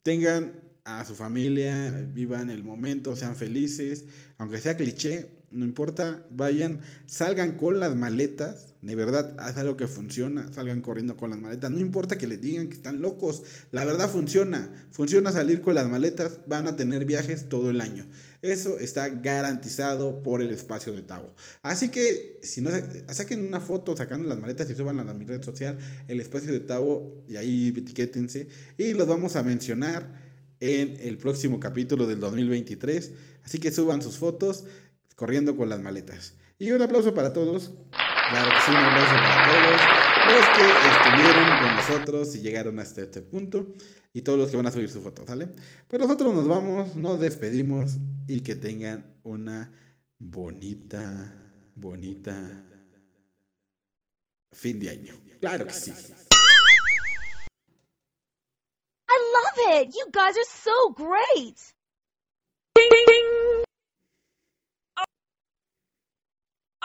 Tengan 0.04 0.62
a 0.86 1.04
su 1.04 1.16
familia, 1.16 1.90
vivan 2.14 2.50
el 2.52 2.64
momento, 2.64 3.16
sean 3.16 3.36
felices. 3.36 4.06
Aunque 4.38 4.60
sea 4.60 4.78
cliché, 4.78 5.39
no 5.52 5.66
importa. 5.66 6.26
Vayan, 6.30 6.82
salgan 7.06 7.58
con 7.58 7.80
las 7.80 7.96
maletas. 7.96 8.68
De 8.82 8.96
verdad, 8.96 9.36
haz 9.40 9.58
algo 9.58 9.76
que 9.76 9.88
funciona. 9.88 10.52
Salgan 10.54 10.82
corriendo 10.82 11.18
con 11.18 11.30
las 11.30 11.40
maletas. 11.40 11.72
No 11.72 11.80
importa 11.80 12.18
que 12.18 12.28
les 12.28 12.42
digan 12.42 12.70
que 12.70 12.76
están 12.76 13.02
locos. 13.02 13.44
La 13.72 13.86
verdad 13.86 14.10
funciona. 14.10 14.70
Funciona 14.92 15.32
salir 15.32 15.62
con 15.62 15.76
las 15.76 15.90
maletas. 15.90 16.40
Van 16.48 16.68
a 16.68 16.76
tener 16.76 17.06
viajes 17.06 17.50
todo 17.50 17.70
el 17.70 17.82
año. 17.82 18.06
Eso 18.42 18.80
está 18.80 19.10
garantizado 19.10 20.24
por 20.24 20.42
el 20.42 20.52
espacio 20.52 20.94
de 20.94 21.02
Tavo. 21.02 21.34
Así 21.62 21.90
que 21.90 22.40
si 22.42 22.62
no 22.62 22.70
saquen 23.10 23.46
una 23.46 23.60
foto 23.60 23.98
sacando 23.98 24.30
las 24.30 24.40
maletas 24.40 24.70
y 24.70 24.76
suban 24.76 25.00
a 25.00 25.14
mi 25.14 25.26
red 25.26 25.44
social, 25.44 25.78
el 26.08 26.22
espacio 26.22 26.54
de 26.54 26.62
Tavo, 26.62 27.24
y 27.28 27.36
ahí 27.36 27.74
etiquétense. 27.76 28.48
Y 28.78 28.94
los 28.94 29.08
vamos 29.08 29.36
a 29.36 29.44
mencionar 29.44 30.30
en 30.62 30.98
el 31.02 31.18
próximo 31.18 31.60
capítulo 31.60 32.08
del 32.08 32.20
2023. 32.20 33.12
Así 33.44 33.60
que 33.60 33.72
suban 33.72 34.02
sus 34.02 34.18
fotos 34.18 34.66
corriendo 35.20 35.58
con 35.58 35.68
las 35.68 35.82
maletas. 35.82 36.36
Y 36.58 36.72
un 36.72 36.82
aplauso 36.82 37.14
para 37.14 37.34
todos. 37.34 37.74
Claro 37.92 38.52
que 38.52 38.62
sí, 38.66 38.72
un 38.72 38.78
aplauso 38.78 39.16
para 39.16 39.44
todos 39.52 39.82
los 40.30 40.46
que 40.56 40.64
estuvieron 40.96 41.60
con 41.60 41.76
nosotros 41.76 42.36
y 42.36 42.40
llegaron 42.40 42.80
hasta 42.80 43.02
este 43.02 43.22
punto. 43.22 43.76
Y 44.14 44.22
todos 44.22 44.40
los 44.40 44.50
que 44.50 44.56
van 44.56 44.68
a 44.68 44.72
subir 44.72 44.90
su 44.90 45.02
foto, 45.02 45.26
¿sale? 45.28 45.50
Pues 45.90 46.02
nosotros 46.02 46.34
nos 46.34 46.48
vamos, 46.48 46.96
nos 46.96 47.20
despedimos 47.20 47.98
y 48.28 48.40
que 48.40 48.56
tengan 48.56 49.20
una 49.24 49.74
bonita, 50.20 51.36
bonita 51.76 52.66
fin 54.54 54.80
de 54.80 54.90
año. 54.90 55.16
Claro 55.42 55.68
que 55.68 55.74
sí. 55.74 55.92
I 59.10 59.18
love 59.36 59.82
it. 59.82 59.94
You 59.94 60.06
guys 60.14 60.38
are 60.38 60.46
so 60.46 60.94
great. 60.94 61.58